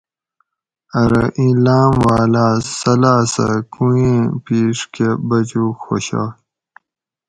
ارو 1.01 1.23
ایں 1.37 1.55
لاۤم 1.65 1.93
والاۤ 2.05 2.55
سلاۤ 2.77 3.21
سہۤ 3.33 3.55
کوئیں 3.73 4.19
پیڛ 4.45 4.77
کہۤ 4.93 5.09
بچوگ 5.27 5.73
خوشائ 5.83 6.27